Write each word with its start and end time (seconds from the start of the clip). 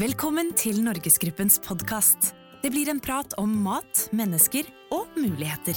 Velkommen 0.00 0.54
til 0.56 0.78
Norgesgruppens 0.80 1.58
podkast. 1.60 2.30
Det 2.62 2.70
blir 2.72 2.88
en 2.88 3.00
prat 3.02 3.34
om 3.36 3.50
mat, 3.60 4.06
mennesker 4.16 4.64
og 4.88 5.10
muligheter. 5.20 5.76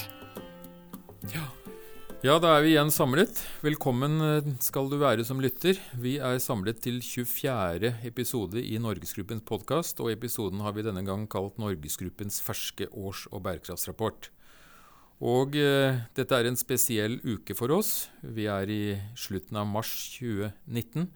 Ja, 2.24 2.38
da 2.40 2.54
er 2.56 2.64
vi 2.64 2.72
igjen 2.72 2.94
samlet. 2.96 3.42
Velkommen 3.60 4.16
eh, 4.24 4.48
skal 4.64 4.88
du 4.88 4.96
være 5.02 5.26
som 5.28 5.44
lytter. 5.44 5.76
Vi 6.00 6.16
er 6.24 6.40
samlet 6.40 6.80
til 6.86 7.02
24. 7.04 7.92
episode 8.08 8.64
i 8.64 8.80
Norgesgruppens 8.80 9.44
podkast, 9.44 10.00
og 10.00 10.14
episoden 10.14 10.64
har 10.64 10.78
vi 10.80 10.88
denne 10.88 11.04
gang 11.04 11.28
kalt 11.28 11.60
Norgesgruppens 11.60 12.40
ferske 12.46 12.88
års- 12.96 13.28
og 13.34 13.44
bærekraftsrapport. 13.50 14.32
Og 15.28 15.60
eh, 15.60 16.08
dette 16.16 16.40
er 16.40 16.48
en 16.48 16.56
spesiell 16.60 17.20
uke 17.28 17.52
for 17.60 17.76
oss. 17.76 18.08
Vi 18.24 18.48
er 18.48 18.72
i 18.72 18.84
slutten 19.20 19.60
av 19.60 19.68
mars 19.68 19.92
2019, 20.16 21.12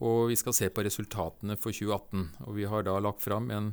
og 0.00 0.30
vi 0.30 0.36
skal 0.40 0.56
se 0.56 0.70
på 0.72 0.84
resultatene 0.86 1.56
for 1.60 1.76
2018. 1.76 2.28
Og 2.48 2.56
vi 2.56 2.68
har 2.68 2.86
da 2.86 2.96
lagt 3.02 3.22
fram 3.24 3.50
en 3.52 3.72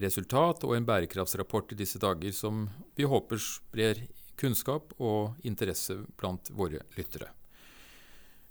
resultat 0.00 0.64
og 0.66 0.74
en 0.76 0.86
bærekraftsrapport 0.86 1.72
i 1.72 1.78
disse 1.78 2.00
dager 2.02 2.34
som 2.36 2.66
vi 2.98 3.06
håper 3.08 3.40
sprer 3.40 4.04
kunnskap 4.40 4.92
og 4.98 5.40
interesse 5.46 5.96
blant 6.18 6.50
våre 6.54 6.82
lyttere. 6.98 7.30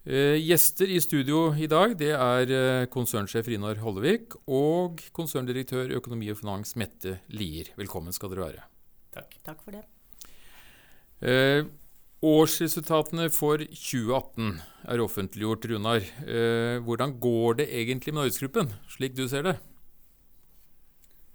Eh, 0.04 0.36
gjester 0.44 0.90
i 0.92 1.00
studio 1.00 1.54
i 1.56 1.68
dag 1.72 1.94
det 1.96 2.12
er 2.12 2.50
eh, 2.52 2.86
konsernsjef 2.92 3.48
Rinar 3.48 3.80
Hollevik 3.80 4.36
og 4.52 5.00
konserndirektør 5.16 5.94
økonomi 5.96 6.28
og 6.34 6.42
finans 6.42 6.76
Mette 6.80 7.22
Lier. 7.32 7.70
Velkommen 7.80 8.16
skal 8.16 8.34
dere 8.34 8.44
være. 8.50 8.66
Takk. 9.16 9.38
Takk 9.48 9.64
for 9.64 9.78
det. 9.78 9.86
Eh, 11.24 11.64
årsresultatene 12.24 13.28
for 13.34 13.62
2018 13.68 14.56
er 14.94 15.04
offentliggjort, 15.04 15.68
Runar. 15.70 16.08
Eh, 16.24 16.80
hvordan 16.86 17.18
går 17.20 17.60
det 17.60 17.70
egentlig 17.82 18.14
med 18.14 18.24
Norgesgruppen, 18.24 18.74
slik 18.96 19.16
du 19.18 19.28
ser 19.28 19.48
det? 19.50 19.58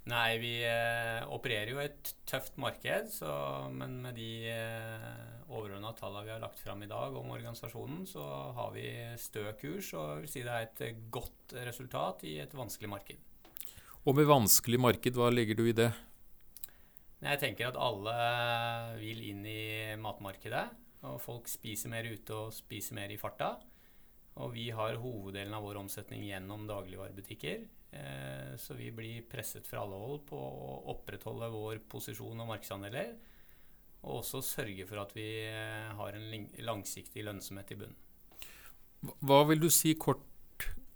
Nei, 0.09 0.39
vi 0.41 0.55
eh, 0.65 1.21
opererer 1.37 1.75
jo 1.75 1.81
et 1.83 2.13
tøft 2.29 2.57
marked, 2.61 3.11
så, 3.13 3.29
men 3.69 3.99
med 4.07 4.17
de 4.17 4.49
eh, 4.49 5.43
overordna 5.53 5.93
tallene 5.99 6.25
vi 6.25 6.33
har 6.33 6.41
lagt 6.41 6.63
fram 6.65 6.81
i 6.85 6.89
dag 6.89 7.17
om 7.19 7.35
organisasjonen, 7.35 8.07
så 8.09 8.25
har 8.57 8.73
vi 8.73 8.89
stø 9.21 9.45
kurs, 9.61 9.93
og 9.93 10.23
vil 10.23 10.31
si 10.33 10.45
det 10.47 10.55
er 10.55 10.69
et 10.71 10.85
eh, 10.87 11.03
godt 11.13 11.53
resultat 11.69 12.25
i 12.25 12.39
et 12.41 12.57
vanskelig 12.57 12.93
marked. 12.95 13.21
Og 14.09 14.17
med 14.17 14.31
vanskelig 14.31 14.81
marked, 14.81 15.19
hva 15.19 15.29
legger 15.35 15.59
du 15.59 15.67
i 15.69 15.77
det? 15.77 15.91
Jeg 17.19 17.41
tenker 17.43 17.73
at 17.73 17.79
alle 17.83 18.13
vil 19.01 19.25
inn 19.33 19.43
i 19.49 19.97
matmarkedet, 19.99 20.67
og 21.09 21.19
folk 21.23 21.49
spiser 21.51 21.91
mer 21.91 22.07
ute 22.07 22.35
og 22.35 22.55
spiser 22.55 22.95
mer 22.99 23.11
i 23.11 23.19
farta. 23.19 23.57
Og 24.39 24.53
vi 24.55 24.69
har 24.71 25.01
hoveddelen 25.03 25.55
av 25.57 25.65
vår 25.67 25.81
omsetning 25.81 26.23
gjennom 26.29 26.69
dagligvarebutikker. 26.69 27.65
Eh, 27.91 28.53
så 28.61 28.77
vi 28.79 28.93
blir 28.95 29.27
presset 29.31 29.67
fra 29.67 29.83
alle 29.83 29.99
hold 29.99 30.23
på 30.29 30.39
å 30.39 30.77
opprettholde 30.95 31.51
vår 31.51 31.83
posisjon 31.91 32.45
og 32.45 32.51
markedsandeler. 32.53 33.17
Og 34.05 34.21
også 34.21 34.45
sørge 34.47 34.87
for 34.87 35.03
at 35.03 35.15
vi 35.17 35.27
eh, 35.49 35.91
har 35.99 36.15
en 36.15 36.49
langsiktig 36.63 37.27
lønnsomhet 37.27 37.75
i 37.75 37.81
bunnen. 37.83 37.99
Hva 39.27 39.45
vil 39.51 39.63
du 39.63 39.71
si 39.71 39.95
kort 39.99 40.23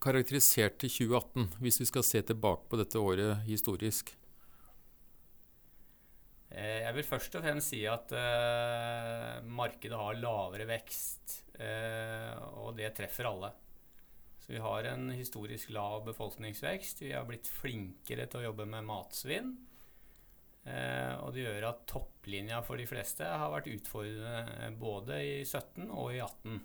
karakterisert 0.03 0.81
til 0.83 0.91
2018, 0.91 1.51
hvis 1.63 1.83
vi 1.83 1.87
skal 1.91 2.07
se 2.07 2.23
tilbake 2.31 2.67
på 2.71 2.79
dette 2.79 2.99
året 2.99 3.43
historisk? 3.47 4.15
Eh, 6.53 6.83
jeg 6.85 6.93
vil 6.99 7.07
først 7.09 7.37
og 7.39 7.45
fremst 7.47 7.73
si 7.73 7.81
at 7.89 8.13
uh, 8.13 9.41
markedet 9.57 9.97
har 9.97 10.19
lavere 10.21 10.67
vekst, 10.69 11.39
uh, 11.57 12.37
og 12.61 12.75
det 12.77 12.91
treffer 12.99 13.29
alle. 13.31 13.49
Så 14.43 14.53
vi 14.53 14.61
har 14.61 14.89
en 14.91 15.09
historisk 15.15 15.71
lav 15.73 16.03
befolkningsvekst. 16.11 17.05
Vi 17.07 17.15
har 17.15 17.25
blitt 17.29 17.49
flinkere 17.49 18.27
til 18.27 18.43
å 18.43 18.51
jobbe 18.51 18.67
med 18.69 18.85
matsvinn. 18.85 19.55
Uh, 20.67 21.25
og 21.25 21.33
det 21.33 21.47
gjør 21.47 21.71
at 21.71 21.87
topplinja 21.89 22.61
for 22.67 22.79
de 22.79 22.87
fleste 22.91 23.27
har 23.27 23.55
vært 23.55 23.73
utfordrende 23.73 24.69
både 24.79 25.23
i 25.25 25.35
17 25.47 25.89
og 25.89 26.13
i 26.13 26.21
18. 26.21 26.61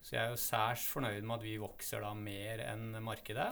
Så 0.00 0.16
jeg 0.16 0.22
er 0.22 0.32
jo 0.32 0.40
særs 0.40 0.88
fornøyd 0.88 1.20
med 1.26 1.36
at 1.36 1.44
vi 1.44 1.58
vokser 1.60 2.00
da 2.00 2.14
mer 2.16 2.62
enn 2.64 2.94
markedet. 3.02 3.50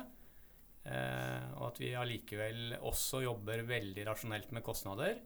og 0.86 1.62
at 1.66 1.78
vi 1.80 1.94
allikevel 1.96 2.76
også 2.78 3.24
jobber 3.24 3.64
veldig 3.66 4.04
rasjonelt 4.06 4.52
med 4.52 4.62
kostnader. 4.62 5.16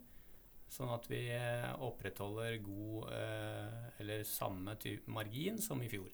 Sånn 0.69 0.91
at 0.93 1.07
vi 1.09 1.23
eh, 1.33 1.71
opprettholder 1.81 2.59
god 2.61 3.13
eh, 3.17 3.77
eller 4.03 4.25
samme 4.29 4.77
margin 5.09 5.57
som 5.65 5.81
i 5.83 5.89
fjor. 5.89 6.11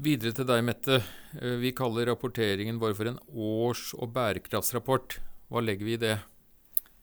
Videre 0.00 0.32
til 0.32 0.48
deg, 0.48 0.62
Mette. 0.64 1.02
Eh, 1.36 1.58
vi 1.60 1.74
kaller 1.76 2.08
rapporteringen 2.08 2.80
vår 2.80 2.96
for 2.96 3.10
en 3.10 3.20
års- 3.28 3.92
og 3.98 4.14
bærekraftsrapport. 4.16 5.18
Hva 5.52 5.60
legger 5.60 5.88
vi 5.88 5.96
i 5.98 6.00
det? 6.00 6.16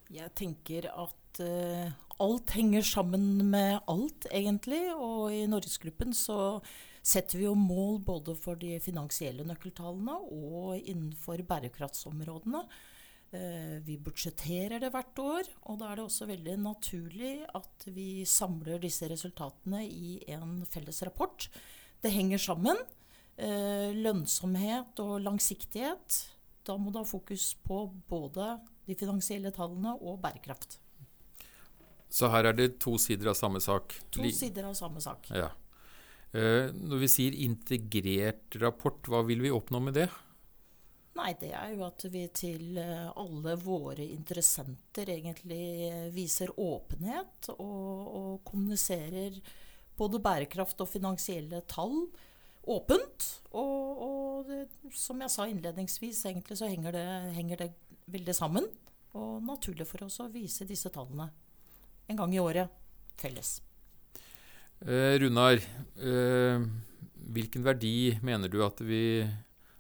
Jeg 0.10 0.34
tenker 0.34 0.88
at 0.90 1.42
uh, 1.46 1.92
alt 2.18 2.54
henger 2.58 2.82
sammen 2.82 3.44
med 3.52 3.78
alt, 3.86 4.26
egentlig. 4.34 4.88
Og 4.96 5.30
i 5.36 5.44
Norgesgruppen 5.52 6.16
så 6.18 6.58
setter 7.06 7.38
vi 7.38 7.46
jo 7.46 7.54
mål 7.54 8.02
både 8.08 8.34
for 8.42 8.58
de 8.60 8.80
finansielle 8.82 9.46
nøkkeltallene 9.46 10.18
og 10.34 10.80
innenfor 10.82 11.46
bærekraftsområdene. 11.46 12.66
Eh, 13.30 13.78
vi 13.86 14.00
budsjetterer 14.02 14.82
det 14.82 14.90
hvert 14.90 15.20
år, 15.22 15.50
og 15.70 15.78
da 15.82 15.92
er 15.92 16.00
det 16.00 16.06
også 16.08 16.26
veldig 16.32 16.56
naturlig 16.64 17.34
at 17.46 17.86
vi 17.94 18.26
samler 18.26 18.82
disse 18.82 19.06
resultatene 19.12 19.84
i 19.86 20.16
en 20.34 20.64
felles 20.66 21.04
rapport. 21.06 21.46
Det 22.02 22.10
henger 22.10 22.42
sammen. 22.42 22.80
Eh, 23.38 23.94
lønnsomhet 23.94 24.98
og 25.04 25.20
langsiktighet. 25.22 26.18
Da 26.66 26.76
må 26.82 26.90
du 26.90 26.98
ha 27.04 27.06
fokus 27.06 27.54
på 27.62 27.86
både 28.10 28.56
de 28.90 28.98
finansielle 28.98 29.52
tallene 29.54 29.94
og 30.02 30.18
bærekraft. 30.24 30.80
Så 32.10 32.32
her 32.34 32.50
er 32.50 32.58
det 32.58 32.80
to 32.82 32.96
sider 32.98 33.30
av 33.30 33.38
samme 33.38 33.62
sak? 33.62 33.94
To 34.16 34.26
sider 34.34 34.66
av 34.72 34.74
samme 34.74 35.02
sak. 35.06 35.30
Ja. 35.30 35.52
Eh, 36.34 36.74
når 36.74 37.06
vi 37.06 37.12
sier 37.14 37.38
integrert 37.46 38.58
rapport, 38.62 39.06
hva 39.06 39.22
vil 39.26 39.46
vi 39.46 39.54
oppnå 39.54 39.82
med 39.86 40.02
det? 40.02 40.10
Nei, 41.20 41.34
det 41.36 41.50
er 41.52 41.74
jo 41.74 41.84
at 41.84 42.06
vi 42.14 42.22
til 42.32 42.78
eh, 42.80 43.10
alle 43.20 43.58
våre 43.60 44.06
interessenter 44.06 45.10
egentlig 45.12 45.64
eh, 45.90 46.06
viser 46.16 46.54
åpenhet 46.56 47.50
og, 47.58 48.06
og 48.20 48.30
kommuniserer 48.48 49.36
både 50.00 50.22
bærekraft 50.24 50.80
og 50.80 50.88
finansielle 50.88 51.60
tall 51.68 52.06
åpent. 52.72 53.28
Og, 53.52 54.04
og 54.06 54.48
det, 54.48 54.62
som 54.96 55.20
jeg 55.20 55.34
sa 55.34 55.48
innledningsvis, 55.50 56.24
egentlig 56.30 56.60
så 56.62 56.70
henger 56.72 56.96
det, 56.96 57.08
henger 57.36 57.66
det 57.66 57.70
veldig 58.16 58.36
sammen. 58.38 58.70
Og 59.20 59.44
naturlig 59.44 59.90
for 59.90 60.08
oss 60.08 60.22
å 60.24 60.30
vise 60.32 60.68
disse 60.70 60.92
tallene 60.94 61.28
en 62.10 62.18
gang 62.24 62.32
i 62.34 62.40
året 62.42 62.72
felles. 63.20 63.58
Eh, 64.80 65.20
Runar, 65.20 65.60
eh, 66.00 66.64
hvilken 67.36 67.66
verdi 67.66 68.16
mener 68.24 68.48
du 68.48 68.62
at 68.64 68.80
vi 68.88 69.28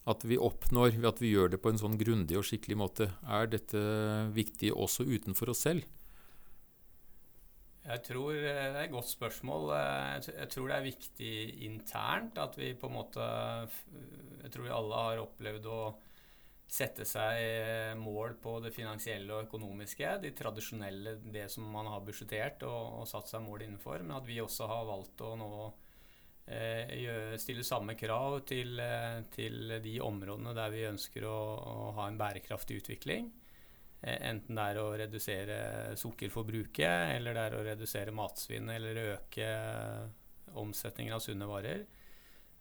at 0.09 0.25
vi 0.25 0.39
oppnår 0.41 0.95
ved 0.97 1.07
at 1.11 1.21
vi 1.21 1.33
gjør 1.33 1.53
det 1.53 1.61
på 1.61 1.71
en 1.71 1.79
sånn 1.81 1.97
grundig 1.99 2.37
og 2.39 2.47
skikkelig 2.47 2.77
måte. 2.79 3.09
Er 3.23 3.49
dette 3.51 3.79
viktig 4.35 4.73
også 4.73 5.05
utenfor 5.05 5.53
oss 5.53 5.65
selv? 5.67 5.85
Jeg 7.89 8.03
tror 8.05 8.35
eh, 8.35 8.43
Det 8.43 8.75
er 8.75 8.83
et 8.83 8.93
godt 8.93 9.09
spørsmål. 9.09 9.71
Eh, 9.77 10.29
jeg 10.29 10.51
tror 10.53 10.69
det 10.69 10.77
er 10.77 10.85
viktig 10.89 11.33
internt 11.69 12.37
at 12.41 12.57
vi 12.59 12.73
på 12.77 12.89
en 12.89 12.97
måte 12.99 13.25
Jeg 14.43 14.53
tror 14.53 14.67
vi 14.67 14.75
alle 14.75 15.01
har 15.07 15.23
opplevd 15.23 15.69
å 15.69 15.81
sette 16.69 17.05
seg 17.07 17.39
eh, 17.41 17.95
mål 17.97 18.35
på 18.43 18.59
det 18.61 18.69
finansielle 18.75 19.33
og 19.33 19.47
økonomiske. 19.47 20.19
De 20.21 20.33
tradisjonelle, 20.37 21.15
det 21.33 21.47
som 21.49 21.65
man 21.65 21.89
har 21.89 22.03
budsjettert 22.05 22.61
og, 22.67 22.99
og 23.01 23.07
satt 23.09 23.31
seg 23.31 23.41
mål 23.41 23.65
innenfor. 23.65 24.03
Men 24.05 24.19
at 24.19 24.27
vi 24.27 24.37
også 24.43 24.69
har 24.69 24.85
valgt 24.89 25.25
å 25.25 25.33
nå 25.39 25.49
stille 27.39 27.65
samme 27.65 27.95
krav 27.97 28.39
til, 28.49 28.79
eh, 28.81 29.21
til, 29.33 29.75
de 29.83 29.99
områdene 30.01 30.55
der 30.57 30.71
vi 30.73 30.87
ønsker 30.87 31.25
å, 31.29 31.37
å 31.57 31.91
ha 31.97 32.07
en 32.09 32.17
bærekraftig 32.19 32.79
utvikling. 32.81 33.29
Eh, 34.01 34.17
enten 34.31 34.57
det 34.57 34.65
er 34.71 34.79
å 34.81 34.87
redusere 34.97 35.59
sukkerforbruket, 35.99 37.15
eller 37.17 37.37
det 37.37 37.45
er 37.45 37.57
å 37.57 37.63
redusere 37.67 38.15
matsvinnet, 38.15 38.75
eller 38.79 39.13
øke 39.15 39.51
omsetningen 40.59 41.15
av 41.15 41.23
sunne 41.23 41.49
varer. 41.49 41.85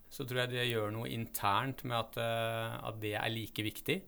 Så 0.08 0.24
tror 0.24 0.44
jeg 0.44 0.54
det 0.54 0.68
gjør 0.70 0.92
noe 0.92 1.08
internt 1.12 1.84
med 1.84 1.98
at, 1.98 2.16
at 2.88 3.00
det 3.00 3.12
er 3.18 3.28
like 3.28 3.64
viktig. 3.64 3.98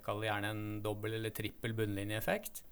Kall 0.00 0.22
det 0.22 0.30
gjerne 0.30 0.52
en 0.54 0.62
dobbel 0.80 1.18
eller 1.18 1.34
trippel 1.36 1.74
bunnlinjeeffekt 1.76 2.62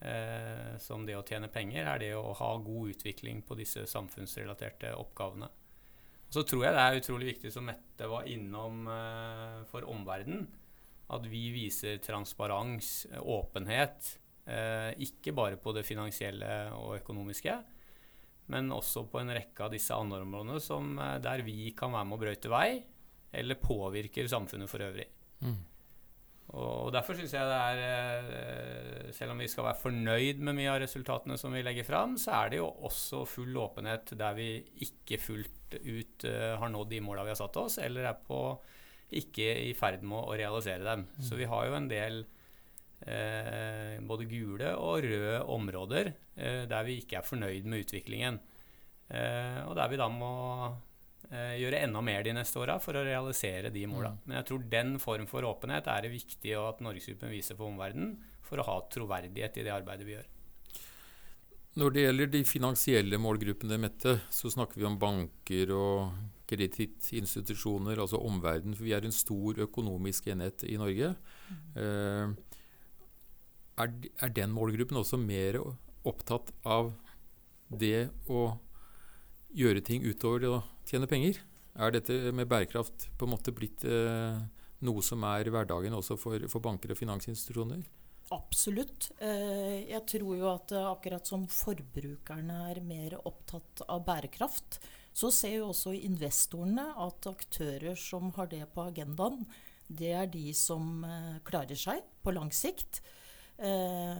eh, 0.00 0.74
som 0.82 1.06
det 1.06 1.16
å 1.18 1.24
tjene 1.26 1.50
penger, 1.52 1.86
er 1.86 2.02
det 2.02 2.12
å 2.16 2.34
ha 2.36 2.50
god 2.62 2.96
utvikling 2.96 3.42
på 3.46 3.56
disse 3.58 3.86
samfunnsrelaterte 3.90 4.92
oppgavene. 4.96 5.48
Og 6.26 6.34
så 6.34 6.42
tror 6.42 6.66
jeg 6.66 6.74
det 6.74 6.84
er 6.84 7.00
utrolig 7.00 7.30
viktig, 7.34 7.52
som 7.54 7.66
Mette 7.68 8.08
var 8.10 8.26
innom 8.30 8.86
eh, 8.90 9.60
for 9.70 9.86
omverdenen, 9.88 10.46
at 11.14 11.26
vi 11.30 11.44
viser 11.54 12.00
transparens, 12.02 13.06
åpenhet, 13.22 14.16
eh, 14.50 14.90
ikke 15.06 15.34
bare 15.36 15.60
på 15.62 15.74
det 15.76 15.86
finansielle 15.86 16.72
og 16.74 16.96
økonomiske, 16.98 17.54
men 18.50 18.74
også 18.74 19.04
på 19.10 19.20
en 19.20 19.30
rekke 19.34 19.66
av 19.66 19.72
disse 19.74 19.94
andre 19.94 20.22
områdene 20.26 20.58
som, 20.62 20.98
eh, 20.98 21.18
der 21.22 21.46
vi 21.46 21.70
kan 21.78 21.94
være 21.94 22.10
med 22.10 22.18
å 22.18 22.22
brøyte 22.24 22.50
vei, 22.50 22.82
eller 23.36 23.62
påvirker 23.62 24.28
samfunnet 24.30 24.70
for 24.70 24.82
øvrig. 24.82 25.06
Mm. 25.42 25.58
Og 26.54 26.92
Derfor 26.94 27.18
syns 27.18 27.34
jeg 27.34 27.48
det 27.48 27.56
er 27.58 28.28
eh, 28.30 29.08
Selv 29.14 29.34
om 29.34 29.42
vi 29.42 29.48
skal 29.50 29.66
være 29.66 29.80
fornøyd 29.80 30.42
med 30.46 30.54
mye 30.58 30.70
av 30.70 30.80
resultatene 30.84 31.38
som 31.40 31.54
vi 31.54 31.64
legger 31.66 31.86
fram, 31.86 32.14
så 32.20 32.36
er 32.38 32.52
det 32.52 32.60
jo 32.60 32.68
også 32.86 33.24
full 33.28 33.58
åpenhet 33.58 34.14
der 34.18 34.36
vi 34.38 34.50
ikke 34.86 35.18
fullt 35.18 35.76
ut 35.82 36.26
uh, 36.30 36.54
har 36.60 36.70
nådd 36.70 36.92
de 36.92 37.00
måla 37.02 37.24
vi 37.26 37.32
har 37.32 37.38
satt 37.40 37.56
oss, 37.58 37.80
eller 37.82 38.06
er 38.06 38.20
på 38.22 38.38
ikke 39.18 39.48
i 39.66 39.72
ferd 39.78 40.04
med 40.06 40.18
å 40.20 40.36
realisere 40.38 40.86
dem. 40.86 41.02
Mm. 41.16 41.24
Så 41.26 41.38
vi 41.38 41.48
har 41.50 41.66
jo 41.66 41.74
en 41.74 41.88
del 41.90 42.20
eh, 43.06 43.98
både 44.02 44.26
gule 44.30 44.72
og 44.78 45.04
røde 45.04 45.36
områder 45.54 46.10
eh, 46.10 46.64
der 46.70 46.86
vi 46.86 47.00
ikke 47.02 47.20
er 47.20 47.26
fornøyd 47.26 47.66
med 47.70 47.84
utviklingen. 47.84 48.40
Eh, 49.06 49.60
og 49.66 49.76
der 49.78 49.92
vi 49.92 50.00
da 50.00 50.08
må 50.10 50.32
Eh, 50.70 50.85
gjøre 51.30 51.82
enda 51.82 52.00
mer 52.04 52.22
de 52.22 52.36
neste 52.36 52.60
åra 52.62 52.78
for 52.82 52.98
å 52.98 53.04
realisere 53.06 53.72
de 53.74 53.82
måla. 53.90 54.12
Mm. 54.14 54.22
Men 54.24 54.38
jeg 54.38 54.48
tror 54.50 54.70
den 54.76 54.94
form 55.02 55.26
for 55.30 55.48
åpenhet 55.48 55.90
er 55.90 56.06
det 56.06 56.14
viktig 56.14 56.54
at 56.60 56.82
Norgesgruppen 56.84 57.32
viser 57.34 57.58
for 57.58 57.70
omverdenen 57.70 58.16
for 58.46 58.62
å 58.62 58.66
ha 58.68 58.78
troverdighet 58.92 59.58
i 59.58 59.66
det 59.66 59.74
arbeidet 59.74 60.06
vi 60.06 60.14
gjør. 60.14 60.28
Når 61.76 61.92
det 61.92 62.02
gjelder 62.06 62.30
de 62.32 62.40
finansielle 62.48 63.18
målgruppene, 63.20 63.76
Mette, 63.76 64.14
så 64.32 64.48
snakker 64.48 64.80
vi 64.80 64.86
om 64.88 64.96
banker 64.96 65.72
og 65.76 66.14
kredittinstitusjoner, 66.48 68.00
altså 68.00 68.20
omverdenen. 68.24 68.76
For 68.78 68.86
vi 68.86 68.94
er 68.96 69.04
en 69.04 69.12
stor 69.12 69.60
økonomisk 69.66 70.30
enhet 70.32 70.64
i 70.64 70.78
Norge. 70.80 71.10
Mm. 71.50 71.58
Eh, 71.82 72.62
er, 73.84 73.92
er, 74.22 74.32
den 74.32 74.54
målgruppen 74.56 74.96
også 74.96 75.20
mer 75.20 75.58
opptatt 76.06 76.54
av 76.64 76.94
det 77.68 78.08
å 78.30 78.46
gjøre 79.54 79.82
ting 79.84 80.04
utover 80.06 80.42
det 80.42 80.50
å 80.50 80.62
tjene 80.88 81.08
penger. 81.10 81.40
Er 81.76 81.92
dette 81.92 82.32
med 82.32 82.48
bærekraft 82.48 83.10
på 83.18 83.26
en 83.26 83.34
måte 83.34 83.52
blitt 83.54 83.84
eh, 83.84 84.40
noe 84.86 85.04
som 85.04 85.24
er 85.28 85.50
hverdagen 85.52 85.94
også 85.96 86.16
for, 86.20 86.48
for, 86.50 86.64
banker 86.64 86.94
og 86.94 87.00
finansinstitusjoner? 87.00 87.84
Absolutt. 88.34 89.10
Eh, 89.22 89.86
jeg 89.86 90.02
tror 90.10 90.38
jo 90.38 90.48
at 90.50 90.72
eh, 90.74 90.88
akkurat 90.88 91.28
som 91.28 91.46
forbrukerne 91.50 92.62
er 92.72 92.82
mer 92.84 93.18
opptatt 93.22 93.84
av 93.86 94.02
bærekraft, 94.08 94.80
så 95.16 95.30
ser 95.32 95.58
jo 95.58 95.70
også 95.70 95.94
investorene 95.96 96.90
at 97.06 97.28
aktører 97.30 97.96
som 97.96 98.32
har 98.36 98.50
det 98.52 98.64
på 98.74 98.88
agendaen, 98.90 99.46
det 99.86 100.10
er 100.18 100.26
de 100.32 100.50
som 100.56 101.04
eh, 101.06 101.36
klarer 101.46 101.78
seg 101.78 102.02
på 102.24 102.34
lang 102.34 102.50
sikt. 102.54 103.02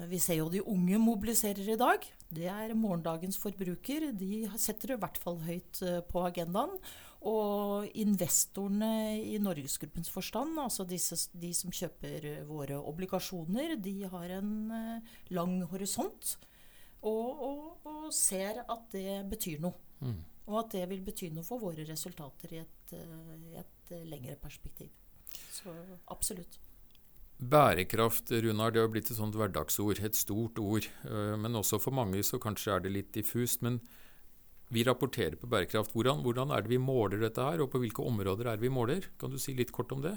Eh, 0.06 0.10
vi 0.10 0.20
ser 0.20 0.40
jo 0.40 0.50
de 0.50 0.62
unge 0.62 0.98
mobiliserer 0.98 1.68
i 1.74 1.78
dag. 1.78 2.06
Det 2.30 2.46
er 2.50 2.74
morgendagens 2.74 3.38
forbruker. 3.38 4.12
De 4.12 4.46
setter 4.58 4.92
det 4.92 4.98
i 4.98 5.02
hvert 5.04 5.18
fall 5.18 5.38
høyt 5.42 5.82
eh, 5.82 6.00
på 6.06 6.24
agendaen. 6.26 6.78
Og 7.26 7.88
investorene 7.98 9.18
i 9.18 9.38
Norgesgruppens 9.42 10.10
forstand, 10.12 10.58
altså 10.62 10.84
disse, 10.86 11.16
de 11.34 11.50
som 11.56 11.72
kjøper 11.74 12.44
våre 12.46 12.76
obligasjoner, 12.78 13.74
de 13.82 14.04
har 14.06 14.36
en 14.36 14.52
lang 15.34 15.56
horisont 15.72 16.36
og, 17.00 17.42
og, 17.48 17.64
og, 17.88 18.04
ser 18.14 18.60
at 18.62 18.86
det 18.92 19.24
betyr 19.32 19.58
noe. 19.64 19.74
Mm. 20.04 20.20
Og 20.46 20.60
at 20.60 20.76
det 20.76 20.84
vil 20.92 21.02
bety 21.02 21.32
noe 21.34 21.42
for 21.46 21.58
våre 21.58 21.88
resultater 21.88 22.54
i 22.54 22.62
et, 22.62 22.94
et 23.64 23.92
lengre 24.06 24.36
perspektiv. 24.38 24.92
Så 25.50 25.74
absolutt. 26.12 26.60
Bærekraft 27.36 28.30
Runar, 28.32 28.72
det 28.72 28.80
har 28.80 28.88
blitt 28.88 29.10
et 29.12 29.18
sånt 29.18 29.36
hverdagsord, 29.36 30.00
et 30.00 30.16
stort 30.16 30.56
ord. 30.58 30.86
Eh, 31.04 31.34
men 31.36 31.58
også 31.58 31.80
for 31.82 31.92
mange 31.92 32.22
så 32.24 32.40
kanskje 32.40 32.72
er 32.72 32.86
det 32.86 32.94
litt 32.94 33.10
diffust. 33.12 33.60
Men 33.66 33.82
vi 34.72 34.84
rapporterer 34.86 35.36
på 35.36 35.50
bærekraft. 35.50 35.92
Hvordan, 35.92 36.24
hvordan 36.24 36.50
er 36.50 36.64
det 36.64 36.72
vi 36.72 36.80
måler 36.80 37.20
dette 37.20 37.44
her, 37.44 37.60
og 37.60 37.70
på 37.70 37.82
hvilke 37.82 38.02
områder 38.02 38.48
er 38.48 38.56
det 38.56 38.64
vi 38.64 38.72
måler? 38.72 39.10
Kan 39.20 39.34
du 39.34 39.38
si 39.38 39.54
litt 39.54 39.74
kort 39.74 39.92
om 39.92 40.00
det? 40.06 40.16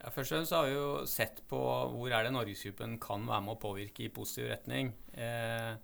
Ja, 0.00 0.08
først 0.08 0.32
og 0.32 0.38
fremst 0.38 0.54
har 0.56 0.64
vi 0.64 0.76
jo 0.78 0.88
sett 1.10 1.42
på 1.50 1.58
hvor 1.92 2.14
er 2.14 2.24
det 2.24 2.32
Norgesgruppen 2.32 2.96
kan 3.02 3.26
være 3.28 3.44
med 3.44 3.58
å 3.58 3.60
påvirke 3.60 4.06
i 4.06 4.12
positiv 4.14 4.48
retning. 4.48 4.94
Eh, 5.12 5.74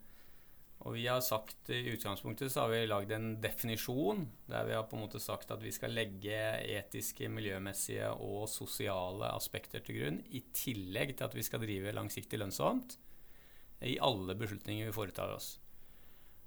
og 0.84 0.92
vi 0.94 1.06
har 1.08 1.22
sagt 1.24 1.70
I 1.72 1.80
utgangspunktet 1.94 2.52
så 2.52 2.64
har 2.64 2.72
vi 2.74 2.82
lagd 2.86 3.12
en 3.16 3.30
definisjon 3.42 4.26
der 4.50 4.66
vi 4.68 4.74
har 4.76 4.84
på 4.86 4.98
en 4.98 5.06
måte 5.06 5.20
sagt 5.22 5.50
at 5.54 5.62
vi 5.64 5.72
skal 5.74 5.94
legge 5.96 6.36
etiske, 6.62 7.30
miljømessige 7.32 8.10
og 8.12 8.44
sosiale 8.52 9.32
aspekter 9.32 9.82
til 9.84 10.00
grunn, 10.00 10.20
i 10.28 10.44
tillegg 10.54 11.16
til 11.16 11.26
at 11.26 11.36
vi 11.36 11.46
skal 11.46 11.64
drive 11.64 11.94
langsiktig 11.96 12.40
lønnsomt 12.42 12.98
i 13.84 13.96
alle 14.00 14.36
beslutninger 14.38 14.88
vi 14.88 14.96
foretar 14.96 15.32
oss. 15.34 15.56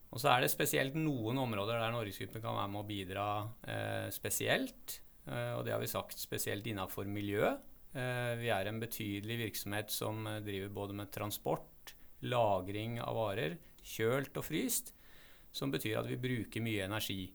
Og 0.09 0.21
så 0.21 0.31
er 0.31 0.43
det 0.43 0.53
spesielt 0.53 0.95
noen 0.97 1.37
områder 1.37 1.77
der 1.77 1.93
Norgesgruppen 1.93 2.41
kan 2.41 2.57
være 2.57 2.71
med 2.73 2.81
å 2.81 2.87
bidra 2.87 3.25
eh, 3.69 4.07
spesielt. 4.13 4.95
Eh, 5.29 5.51
og 5.53 5.65
det 5.65 5.75
har 5.75 5.83
vi 5.83 5.89
sagt 5.91 6.17
spesielt 6.17 6.65
innenfor 6.69 7.09
miljø. 7.09 7.51
Eh, 7.93 8.33
vi 8.41 8.49
er 8.53 8.69
en 8.69 8.81
betydelig 8.81 9.37
virksomhet 9.43 9.93
som 9.93 10.25
driver 10.45 10.73
både 10.73 10.97
med 10.97 11.13
transport, 11.13 11.93
lagring 12.25 12.97
av 13.03 13.19
varer, 13.19 13.59
kjølt 13.89 14.37
og 14.37 14.45
fryst, 14.45 14.93
som 15.51 15.71
betyr 15.73 15.97
at 16.01 16.07
vi 16.09 16.17
bruker 16.21 16.61
mye 16.63 16.85
energi. 16.85 17.33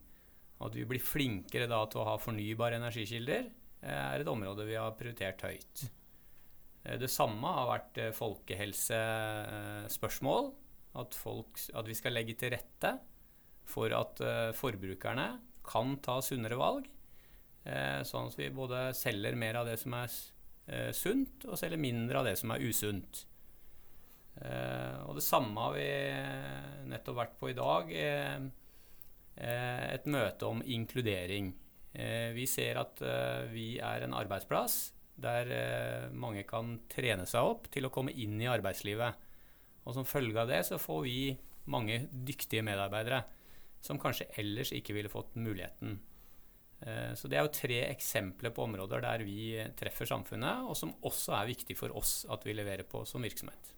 Og 0.60 0.66
at 0.68 0.76
vi 0.78 0.84
blir 0.88 1.02
flinkere 1.02 1.66
da 1.70 1.86
til 1.90 2.00
å 2.00 2.08
ha 2.08 2.16
fornybare 2.20 2.76
energikilder, 2.78 3.42
eh, 3.82 4.14
er 4.14 4.20
et 4.20 4.28
område 4.30 4.66
vi 4.68 4.76
har 4.78 4.98
prioritert 4.98 5.40
høyt. 5.42 5.76
Eh, 6.84 6.98
det 7.00 7.10
samme 7.10 7.48
har 7.58 7.66
vært 7.72 7.94
eh, 7.98 8.16
folkehelsespørsmål. 8.16 10.44
At, 10.94 11.10
folk, 11.18 11.58
at 11.74 11.86
vi 11.90 11.94
skal 11.98 12.14
legge 12.14 12.38
til 12.38 12.54
rette 12.54 12.90
for 13.66 13.90
at 13.96 14.20
forbrukerne 14.54 15.42
kan 15.66 15.98
ta 16.04 16.22
sunnere 16.22 16.54
valg. 16.54 16.86
Sånn 18.06 18.30
at 18.30 18.38
vi 18.38 18.46
både 18.54 18.94
selger 18.94 19.34
mer 19.34 19.58
av 19.58 19.66
det 19.66 19.74
som 19.80 19.90
er 19.98 20.06
sunt, 20.94 21.44
og 21.48 21.58
selger 21.58 21.82
mindre 21.82 22.18
av 22.20 22.24
det 22.28 22.36
som 22.38 22.50
er 22.54 22.62
usunt. 22.62 23.26
Eh, 24.42 24.96
og 25.06 25.14
det 25.18 25.24
samme 25.24 25.66
har 25.68 25.76
vi 25.76 26.90
nettopp 26.90 27.18
vært 27.20 27.36
på 27.38 27.50
i 27.52 27.56
dag. 27.58 27.90
Eh, 27.94 28.46
eh, 29.38 29.84
et 29.94 30.08
møte 30.10 30.48
om 30.48 30.62
inkludering. 30.62 31.54
vi 31.94 32.44
ser 32.50 32.74
at 32.74 32.98
vi 33.52 33.78
er 33.78 34.02
en 34.02 34.16
arbeidsplass 34.18 34.90
der 35.14 36.10
mange 36.10 36.42
kan 36.42 36.80
trene 36.90 37.22
seg 37.22 37.46
opp 37.46 37.68
til 37.70 37.86
å 37.86 37.90
komme 37.94 38.10
inn 38.10 38.34
i 38.42 38.48
arbeidslivet. 38.50 39.14
Og 39.86 39.94
som 39.94 40.04
følge 40.04 40.40
av 40.42 40.50
det 40.50 40.58
så 40.66 40.74
får 40.74 41.04
vi 41.04 41.38
mange 41.70 42.08
dyktige 42.10 42.64
medarbeidere 42.66 43.22
som 43.78 44.00
kanskje 44.02 44.26
ellers 44.42 44.74
ikke 44.74 44.96
ville 44.98 45.12
fått 45.12 45.38
muligheten. 45.38 46.00
Så 47.14 47.30
det 47.30 47.38
er 47.38 47.46
jo 47.46 47.54
tre 47.60 47.78
eksempler 47.92 48.50
på 48.50 48.66
områder 48.66 49.06
der 49.06 49.22
vi 49.22 49.54
treffer 49.78 50.10
samfunnet, 50.10 50.66
og 50.66 50.74
som 50.74 50.96
også 51.06 51.38
er 51.38 51.52
viktig 51.54 51.78
for 51.78 51.94
oss 51.94 52.24
at 52.26 52.42
vi 52.42 52.58
leverer 52.58 52.82
på 52.82 53.06
som 53.06 53.22
virksomhet. 53.22 53.73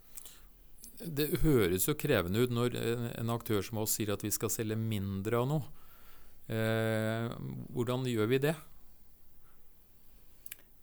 Det 0.97 1.41
høres 1.43 1.85
jo 1.85 1.93
krevende 1.99 2.41
ut 2.41 2.53
når 2.53 2.77
en 3.19 3.33
aktør 3.33 3.61
som 3.65 3.83
oss 3.83 3.97
sier 3.99 4.15
at 4.15 4.23
vi 4.25 4.31
skal 4.33 4.49
selge 4.53 4.77
mindre 4.79 5.43
av 5.43 5.51
noe. 5.51 5.67
Eh, 6.47 7.27
hvordan 7.75 8.07
gjør 8.07 8.31
vi 8.31 8.39
det? 8.47 8.55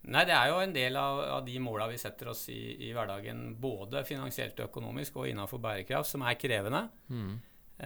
Nei, 0.05 0.27
Det 0.29 0.35
er 0.37 0.51
jo 0.53 0.61
en 0.61 0.75
del 0.75 0.97
av, 1.01 1.23
av 1.39 1.43
de 1.47 1.57
måla 1.65 1.89
vi 1.89 1.97
setter 2.01 2.29
oss 2.35 2.45
i, 2.53 2.77
i, 2.85 2.93
hverdagen, 2.93 3.55
både 3.57 4.05
finansielt 4.05 4.59
og 4.61 4.69
økonomisk 4.69 5.17
og 5.17 5.31
innenfor 5.31 5.63
bærekraft, 5.65 6.11
som 6.13 6.27
er 6.29 6.37
krevende. 6.37 6.83
Mm. 7.09 7.39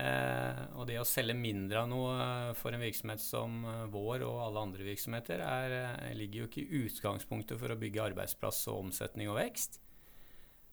Eh, 0.03 0.59
og 0.77 0.85
det 0.89 0.99
å 0.99 1.07
selge 1.07 1.33
mindre 1.33 1.79
av 1.81 1.87
noe 1.89 2.53
for 2.59 2.75
en 2.75 2.83
virksomhet 2.83 3.23
som 3.23 3.63
vår 3.89 4.27
og 4.27 4.43
alle 4.43 4.65
andre 4.67 4.85
virksomheter 4.91 5.41
er, 5.41 5.77
eh, 5.79 6.17
ligger 6.19 6.43
jo 6.43 6.49
ikke 6.51 6.65
i 6.65 6.83
utgangspunktet 6.83 7.57
for 7.57 7.71
å 7.71 7.79
bygge 7.79 8.09
arbeidsplass 8.11 8.67
og 8.67 8.83
omsetning 8.83 9.31
og 9.31 9.39
vekst. 9.39 9.79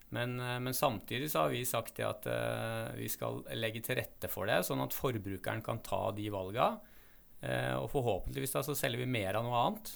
Men, 0.08 0.40
eh, 0.40 0.60
men, 0.60 0.74
samtidig 0.74 1.30
så 1.30 1.38
har 1.38 1.48
vi 1.48 1.64
sagt 1.66 2.00
at 2.00 2.26
uh, 2.30 2.94
vi 2.96 3.08
skal 3.10 3.42
legge 3.58 3.82
til 3.84 3.98
rette 3.98 4.30
for 4.30 4.48
det, 4.48 4.62
sånn 4.66 4.84
at 4.84 4.94
forbrukeren 4.94 5.64
kan 5.66 5.82
ta 5.84 6.08
de 6.16 6.28
valga. 6.32 6.74
Uh, 7.42 7.76
og 7.82 7.90
forhåpentligvis 7.92 8.54
da 8.56 8.62
så 8.64 8.76
selger 8.78 9.02
vi 9.02 9.10
mer 9.10 9.38
av 9.38 9.46
noe 9.46 9.62
annet. 9.64 9.90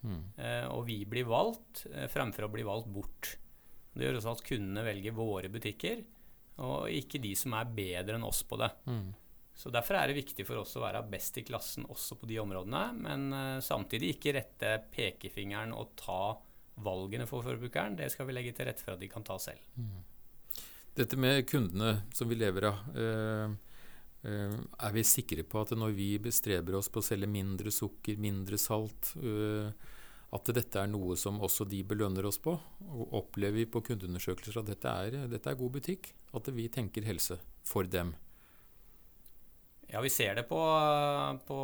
Mm. 0.00 0.20
Uh, 0.36 0.66
og 0.74 0.84
vi 0.88 1.02
blir 1.08 1.28
valgt 1.28 1.86
fremfor 2.12 2.46
å 2.46 2.52
bli 2.52 2.66
valgt 2.68 2.90
bort. 2.92 3.34
Det 3.90 4.06
gjør 4.06 4.20
også 4.20 4.36
at 4.36 4.44
kundene 4.46 4.84
velger 4.86 5.16
våre 5.16 5.50
butikker, 5.52 6.04
og 6.60 6.92
ikke 6.92 7.20
de 7.22 7.32
som 7.36 7.56
er 7.56 7.72
bedre 7.74 8.20
enn 8.20 8.28
oss 8.28 8.44
på 8.46 8.60
det. 8.60 8.70
Mm. 8.86 9.08
Så 9.56 9.72
Derfor 9.72 9.98
er 9.98 10.08
det 10.08 10.20
viktig 10.20 10.44
for 10.48 10.60
oss 10.60 10.76
å 10.78 10.84
være 10.84 11.02
best 11.10 11.36
i 11.40 11.44
klassen 11.44 11.88
også 11.90 12.16
på 12.20 12.28
de 12.30 12.38
områdene, 12.40 12.84
men 12.96 13.60
samtidig 13.60 14.14
ikke 14.14 14.32
rette 14.38 14.70
pekefingeren 14.94 15.74
og 15.76 15.90
ta 16.00 16.20
valgene 16.80 17.26
for 17.28 17.44
forbrukeren, 17.44 17.96
det 17.98 18.10
skal 18.12 18.28
vi 18.28 18.36
legge 18.36 18.54
til 18.56 18.68
rette 18.68 18.84
for 18.84 18.94
at 18.94 19.02
de 19.02 19.08
kan 19.10 19.24
ta 19.26 19.36
selv. 19.42 19.60
Mm. 19.76 20.00
Dette 20.96 21.16
med 21.16 21.46
kundene 21.48 22.02
som 22.14 22.28
vi 22.28 22.38
lever 22.38 22.66
av. 22.70 22.80
Eh, 22.96 23.52
eh, 24.28 24.56
er 24.58 24.94
vi 24.96 25.06
sikre 25.06 25.44
på 25.46 25.62
at 25.62 25.76
når 25.78 25.94
vi 25.96 26.10
bestreber 26.22 26.76
oss 26.78 26.90
på 26.92 27.02
å 27.02 27.06
selge 27.06 27.30
mindre 27.30 27.72
sukker, 27.74 28.18
mindre 28.20 28.58
salt, 28.58 29.14
eh, 29.22 29.70
at 30.30 30.50
dette 30.54 30.78
er 30.78 30.90
noe 30.90 31.16
som 31.18 31.40
også 31.42 31.66
de 31.66 31.82
belønner 31.86 32.26
oss 32.26 32.38
på? 32.42 32.54
Og 32.90 33.14
opplever 33.22 33.62
vi 33.62 33.70
på 33.70 33.82
kundeundersøkelser 33.86 34.60
at 34.62 34.72
dette 34.72 34.96
er, 35.04 35.20
dette 35.30 35.50
er 35.50 35.58
god 35.58 35.78
butikk? 35.78 36.12
At 36.34 36.50
vi 36.54 36.68
tenker 36.70 37.06
helse 37.06 37.40
for 37.66 37.86
dem? 37.86 38.14
Ja, 39.90 40.00
vi 40.04 40.10
ser 40.12 40.36
det 40.38 40.44
på, 40.46 40.60
på 41.48 41.60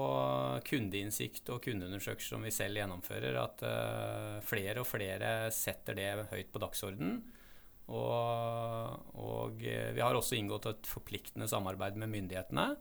kundeinnsikt 0.67 1.51
og 1.55 1.63
kundeundersøkelser 1.63 2.35
som 2.35 2.47
vi 2.47 2.51
selv 2.55 2.81
gjennomfører, 2.81 3.39
at 3.39 3.63
uh, 3.63 4.41
flere 4.47 4.83
og 4.83 4.89
flere 4.91 5.33
setter 5.55 5.95
det 5.95 6.09
høyt 6.33 6.51
på 6.51 6.63
dagsordenen. 6.65 7.21
Og, 7.87 9.15
og, 9.15 9.61
vi 9.63 10.03
har 10.03 10.19
også 10.19 10.35
inngått 10.41 10.67
et 10.73 10.89
forpliktende 10.91 11.47
samarbeid 11.47 11.95
med 12.03 12.11
myndighetene. 12.11 12.73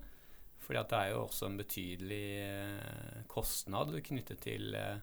fordi 0.65 0.81
det 0.89 0.97
er 0.97 1.11
jo 1.13 1.21
også 1.27 1.45
en 1.45 1.59
betydelig 1.61 2.25
uh, 2.41 3.21
kostnad 3.29 3.93
knyttet 4.01 4.41
til 4.41 4.73
uh, 4.73 4.97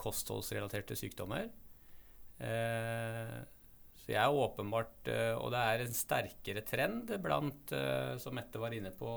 kostholdsrelaterte 0.00 0.96
sykdommer. 0.96 1.50
Eh, 2.38 3.36
så 4.06 4.12
jeg 4.14 4.22
er 4.22 4.36
åpenbart 4.38 5.08
eh, 5.10 5.32
Og 5.34 5.50
det 5.50 5.60
er 5.66 5.80
en 5.82 5.96
sterkere 5.98 6.62
trend 6.62 7.10
blant, 7.18 7.72
eh, 7.74 8.12
som 8.22 8.36
Mette 8.38 8.60
var 8.62 8.76
inne 8.76 8.92
på, 8.94 9.10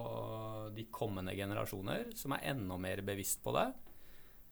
de 0.74 0.88
kommende 0.90 1.36
generasjoner, 1.38 2.10
som 2.18 2.34
er 2.34 2.48
enda 2.56 2.78
mer 2.82 3.04
bevisst 3.06 3.44
på 3.46 3.54
det. 3.58 3.70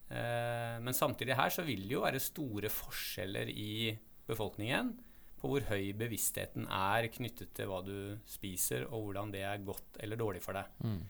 Men 0.08 0.96
samtidig 0.96 1.34
her 1.36 1.50
så 1.52 1.60
vil 1.66 1.82
det 1.84 1.92
jo 1.92 2.00
være 2.00 2.20
store 2.22 2.70
forskjeller 2.72 3.50
i 3.52 3.90
befolkningen 4.24 4.94
på 5.38 5.50
hvor 5.52 5.66
høy 5.68 5.92
bevisstheten 5.98 6.64
er 6.72 7.10
knyttet 7.12 7.52
til 7.56 7.68
hva 7.68 7.82
du 7.84 8.16
spiser, 8.24 8.86
og 8.88 9.08
hvordan 9.08 9.34
det 9.34 9.44
er 9.44 9.66
godt 9.66 10.00
eller 10.00 10.16
dårlig 10.20 10.40
for 10.44 10.56
deg. 10.56 10.70
Mm. 10.80 11.02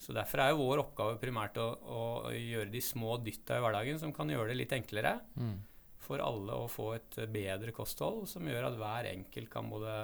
Så 0.00 0.16
Derfor 0.16 0.40
er 0.40 0.54
jo 0.54 0.62
vår 0.62 0.80
oppgave 0.86 1.18
primært 1.20 1.58
å, 1.60 1.68
å 1.76 2.04
gjøre 2.32 2.72
de 2.72 2.80
små 2.80 3.18
dytta 3.20 3.58
i 3.58 3.64
hverdagen 3.64 4.00
som 4.00 4.14
kan 4.16 4.32
gjøre 4.32 4.54
det 4.54 4.62
litt 4.62 4.72
enklere 4.72 5.18
mm. 5.36 5.56
For 6.00 6.22
alle 6.24 6.56
å 6.56 6.68
få 6.70 6.94
et 6.96 7.20
bedre 7.30 7.74
kosthold, 7.76 8.26
som 8.28 8.48
gjør 8.48 8.70
at 8.70 8.80
hver 8.80 9.10
enkelt 9.12 9.50
kan 9.52 9.68
både 9.70 9.94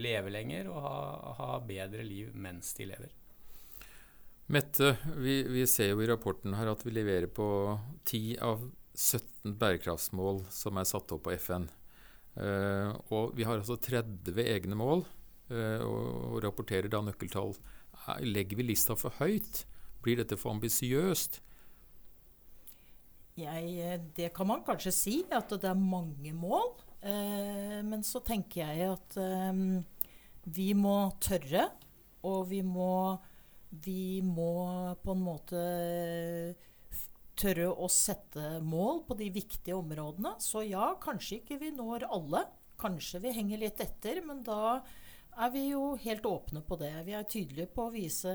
leve 0.00 0.32
lenger 0.32 0.70
og 0.70 0.80
ha, 0.82 0.96
ha 1.38 1.50
bedre 1.66 2.04
liv 2.06 2.32
mens 2.34 2.72
de 2.78 2.88
lever. 2.90 3.12
Mette, 4.52 4.96
vi, 5.16 5.38
vi, 5.48 5.64
ser 5.70 5.94
jo 5.94 6.02
i 6.04 6.08
rapporten 6.10 6.56
her 6.58 6.68
at 6.68 6.82
vi 6.84 6.92
leverer 6.92 7.30
på 7.32 7.46
10 8.04 8.40
av 8.44 8.66
17 8.94 9.54
bærekraftsmål 9.60 10.42
som 10.52 10.78
er 10.78 10.88
satt 10.88 11.14
opp 11.16 11.30
av 11.30 11.38
FN. 11.38 11.68
Uh, 12.34 12.90
og 13.14 13.32
vi 13.38 13.46
har 13.46 13.60
altså 13.60 13.78
30 13.80 14.36
egne 14.42 14.76
mål, 14.76 15.04
uh, 15.52 15.80
og, 15.86 16.08
og 16.34 16.42
rapporterer 16.44 16.90
da 16.90 17.00
nøkkeltall 17.04 17.54
Legger 18.26 18.58
vi 18.58 18.66
lista 18.66 18.96
for 18.98 19.14
høyt? 19.20 19.62
Blir 20.04 20.18
dette 20.18 20.36
for 20.36 20.52
ambisiøst? 20.52 21.38
Eh, 23.36 24.00
det 24.14 24.28
kan 24.34 24.46
man 24.46 24.62
kanskje 24.62 24.92
si, 24.94 25.14
at 25.30 25.50
det 25.50 25.66
er 25.66 25.78
mange 25.78 26.32
mål. 26.32 26.70
Eh, 27.02 27.80
men 27.82 28.04
så 28.06 28.22
tenker 28.22 28.62
jeg 28.62 28.92
at 28.94 29.16
eh, 29.18 29.52
vi 30.44 30.68
må 30.78 31.10
tørre, 31.20 31.68
og 32.24 32.48
vi 32.48 32.62
må, 32.62 33.18
vi 33.84 34.22
må 34.24 34.94
på 35.02 35.16
en 35.16 35.24
måte 35.24 35.64
tørre 37.34 37.72
å 37.74 37.88
sette 37.90 38.60
mål 38.62 39.02
på 39.08 39.16
de 39.18 39.32
viktige 39.34 39.76
områdene. 39.76 40.36
Så 40.38 40.62
ja, 40.68 40.92
kanskje 41.02 41.40
ikke 41.40 41.58
vi 41.60 41.72
når 41.74 42.06
alle. 42.06 42.46
Kanskje 42.78 43.20
vi 43.24 43.34
henger 43.34 43.60
litt 43.64 43.82
etter, 43.82 44.22
men 44.22 44.44
da 44.46 44.78
er 45.34 45.50
vi 45.50 45.64
jo 45.72 45.96
helt 45.98 46.26
åpne 46.30 46.62
på 46.62 46.78
det. 46.78 46.92
Vi 47.08 47.16
er 47.18 47.26
tydelige 47.26 47.72
på 47.74 47.88
å 47.88 47.94
vise 47.94 48.30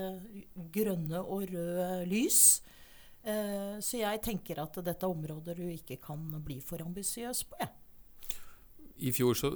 grønne 0.76 1.24
og 1.24 1.48
røde 1.48 2.04
lys. 2.10 2.60
Eh, 3.22 3.76
så 3.84 4.00
jeg 4.00 4.22
tenker 4.24 4.62
at 4.62 4.80
dette 4.80 5.04
er 5.04 5.12
områder 5.12 5.60
du 5.60 5.68
ikke 5.68 5.98
kan 6.00 6.22
bli 6.44 6.60
for 6.64 6.82
ambisiøs 6.84 7.44
på. 7.50 7.60
Ja. 7.60 7.68
I 9.00 9.12
fjor 9.16 9.36
så 9.36 9.54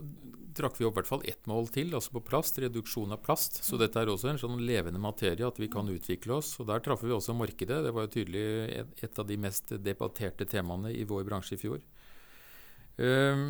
trakk 0.56 0.78
vi 0.78 0.86
opp 0.86 0.96
hvert 0.96 1.08
fall 1.08 1.24
ett 1.28 1.48
mål 1.50 1.66
til, 1.72 1.90
altså 1.96 2.14
på 2.14 2.22
plast. 2.24 2.58
Reduksjon 2.62 3.12
av 3.12 3.20
plast. 3.24 3.60
Så 3.64 3.76
mm. 3.76 3.80
dette 3.82 4.00
er 4.00 4.12
også 4.12 4.30
en 4.30 4.40
sånn 4.40 4.62
levende 4.64 5.02
materie, 5.02 5.44
at 5.44 5.60
vi 5.60 5.68
kan 5.72 5.90
utvikle 5.90 6.38
oss. 6.38 6.54
Og 6.60 6.68
Der 6.70 6.80
traff 6.84 7.04
vi 7.04 7.12
også 7.12 7.36
markedet. 7.36 7.82
Det 7.84 7.92
var 7.92 8.06
jo 8.06 8.14
tydelig 8.14 8.46
et 9.04 9.20
av 9.20 9.28
de 9.28 9.38
mest 9.40 9.74
debatterte 9.84 10.48
temaene 10.48 10.94
i 10.94 11.04
vår 11.08 11.26
bransje 11.28 11.58
i 11.58 11.60
fjor. 11.60 11.84
Um, 12.96 13.48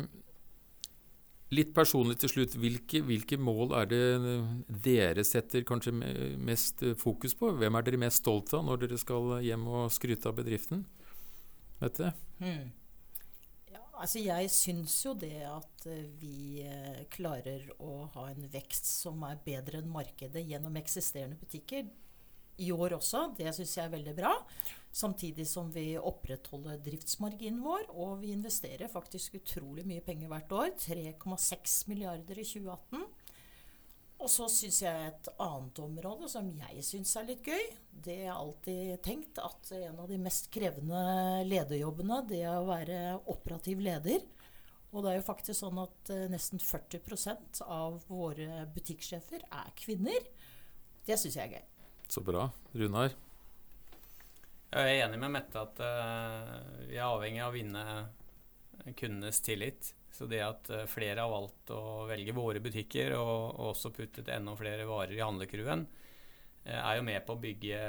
Litt 1.55 1.71
personlig 1.75 2.17
til 2.21 2.31
slutt. 2.31 2.55
Hvilke, 2.59 3.01
hvilke, 3.05 3.37
mål 3.39 3.75
er 3.79 3.89
det 3.91 4.03
dere 4.85 5.23
setter 5.27 5.63
kanskje 5.67 5.93
mest 5.95 6.83
fokus 6.99 7.35
på? 7.37 7.53
Hvem 7.59 7.77
er 7.77 7.85
dere 7.85 8.01
mest 8.01 8.23
stolt 8.23 8.53
av 8.57 8.65
når 8.67 8.85
dere 8.85 8.99
skal 9.01 9.37
hjem 9.45 9.67
og 9.69 9.93
skryte 9.93 10.31
av 10.31 10.39
bedriften? 10.39 10.83
Mette? 11.81 12.11
Hmm. 12.39 12.71
Ja, 13.71 13.81
altså 13.99 14.21
jeg 14.23 14.49
syns 14.53 14.95
jo 15.05 15.13
det 15.19 15.43
at 15.47 15.87
eh, 15.91 16.07
vi 16.21 16.63
eh, 16.63 17.03
klarer 17.11 17.67
å 17.83 18.05
ha 18.15 18.29
en 18.31 18.47
vekst 18.51 18.87
som 18.87 19.23
er 19.27 19.41
bedre 19.45 19.81
enn 19.81 19.91
markedet 19.91 20.43
gjennom 20.45 20.79
eksisterende 20.79 21.39
butikker 21.39 21.87
i 22.63 22.71
år 22.71 22.97
også. 22.99 23.29
Det 23.37 23.51
syns 23.55 23.75
jeg 23.77 23.85
er 23.87 23.95
veldig 23.97 24.15
bra. 24.17 24.31
Samtidig 24.95 25.43
som 25.47 25.67
vi 25.75 25.97
opprettholder 25.99 26.79
driftsmarginen 26.79 27.59
vår, 27.65 27.89
og 27.91 28.21
vi 28.21 28.31
investerer 28.31 28.87
faktisk 28.87 29.35
utrolig 29.41 29.83
mye 29.87 30.03
penger 30.05 30.31
hvert 30.31 30.53
år. 30.55 30.69
3,6 30.79 31.81
milliarder 31.91 32.39
i 32.39 32.45
2018. 32.47 33.03
Og 34.23 34.31
så 34.31 34.47
syns 34.47 34.77
jeg 34.85 35.09
et 35.09 35.27
annet 35.43 35.81
område 35.83 36.29
som 36.31 36.47
jeg 36.47 36.85
syns 36.87 37.11
er 37.19 37.27
litt 37.27 37.43
gøy, 37.43 37.65
det 38.05 38.15
er 38.23 38.31
alltid 38.31 38.95
tenkt 39.03 39.41
at 39.43 39.73
en 39.75 39.99
av 39.99 40.07
de 40.07 40.21
mest 40.21 40.47
krevende 40.53 41.01
lederjobbene, 41.43 42.21
det 42.29 42.39
er 42.45 42.55
å 42.55 42.69
være 42.69 43.01
operativ 43.35 43.83
leder. 43.83 44.23
Og 44.95 45.03
det 45.03 45.11
er 45.11 45.19
jo 45.19 45.27
faktisk 45.27 45.59
sånn 45.59 45.83
at 45.83 46.13
uh, 46.15 46.23
nesten 46.31 46.63
40% 46.63 47.65
av 47.67 47.99
våre 48.07 48.63
butikksjefer 48.71 49.43
er 49.43 49.75
kvinner. 49.75 50.31
Det 51.03 51.19
syns 51.19 51.35
jeg 51.35 51.49
er 51.49 51.57
gøy. 51.59 51.69
Så 52.15 52.23
bra. 52.23 52.47
Runar? 52.71 53.17
Jeg 54.73 54.97
er 54.97 55.05
enig 55.05 55.19
med 55.21 55.31
Mette 55.31 55.61
at 55.61 55.77
uh, 55.79 56.87
vi 56.89 56.97
er 56.97 57.05
avhengig 57.05 57.43
av 57.43 57.53
å 57.53 57.55
vinne 57.55 57.83
kundenes 58.97 59.39
tillit. 59.45 59.93
Så 60.11 60.27
det 60.31 60.41
at 60.43 60.71
uh, 60.73 60.83
flere 60.89 61.21
har 61.21 61.31
valgt 61.31 61.71
å 61.75 62.05
velge 62.09 62.35
våre 62.35 62.61
butikker 62.63 63.15
og, 63.15 63.55
og 63.55 63.69
også 63.71 63.93
puttet 63.95 64.31
enda 64.33 64.55
flere 64.59 64.87
varer 64.89 65.15
i 65.15 65.23
handlekurven, 65.23 65.85
uh, 66.65 66.79
er 66.81 66.97
jo 66.97 67.05
med 67.07 67.23
på 67.27 67.35
å 67.35 67.41
bygge 67.45 67.81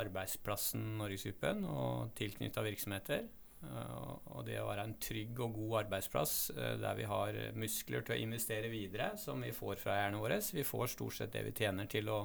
arbeidsplassen 0.00 0.96
Norgesgruppen 1.02 1.66
og 1.70 2.14
tilknytta 2.18 2.64
virksomheter. 2.64 3.28
og 3.66 4.44
det 4.46 4.58
å 4.60 4.66
være 4.66 4.82
en 4.84 4.98
trygg 5.02 5.38
og 5.42 5.54
god 5.56 5.78
arbeidsplass 5.80 6.34
der 6.54 6.94
vi 6.94 7.06
har 7.08 7.38
muskler 7.56 8.04
til 8.04 8.14
å 8.14 8.18
investere 8.20 8.68
videre, 8.70 9.16
som 9.18 9.40
vi 9.42 9.50
får 9.50 9.80
fra 9.80 9.96
eierne 9.96 10.20
våre. 10.20 10.38
Vi 10.52 10.62
får 10.62 10.92
stort 10.92 11.16
sett 11.16 11.32
det 11.32 11.42
vi 11.48 11.54
tjener 11.56 11.88
til 11.90 12.08
å 12.12 12.20